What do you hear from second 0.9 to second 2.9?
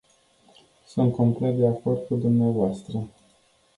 Sunt complet de acord cu dvs.